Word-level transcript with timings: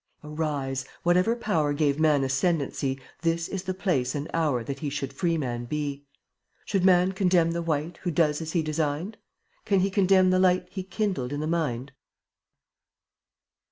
27 0.21 0.33
Arise! 0.43 0.85
Whatever 1.03 1.35
power 1.35 1.73
Gave 1.73 1.99
man 1.99 2.23
ascendency, 2.23 2.99
This 3.21 3.47
is 3.47 3.61
the 3.65 3.75
place 3.75 4.15
and 4.15 4.27
hour 4.33 4.63
That 4.63 4.79
he 4.79 4.89
should 4.89 5.13
freeman 5.13 5.65
be. 5.65 6.07
Should 6.65 6.83
man 6.83 7.11
condemn 7.11 7.51
the 7.51 7.61
wight 7.61 7.97
Who 7.97 8.09
does 8.09 8.41
as 8.41 8.53
he 8.53 8.63
designed? 8.63 9.17
Can 9.63 9.81
He 9.81 9.91
condemn 9.91 10.31
the 10.31 10.39
light 10.39 10.67
He 10.71 10.81
kindled 10.81 11.31
in 11.31 11.39
the 11.39 11.45
mind? 11.45 11.91